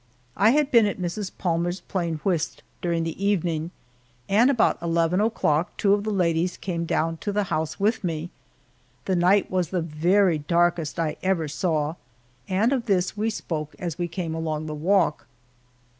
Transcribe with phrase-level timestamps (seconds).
[0.35, 1.29] I had been at Mrs.
[1.37, 3.69] Palmer's playing whist during the evening,
[4.27, 8.31] and about eleven o'clock two of the ladies came down to the house with me.
[9.05, 11.97] The night was the very darkest I ever saw,
[12.49, 15.27] and of this we spoke as we came along the walk.